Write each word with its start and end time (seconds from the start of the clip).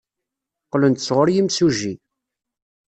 Qqlen-d 0.65 0.99
sɣur 1.01 1.27
yimsujji. 1.31 1.93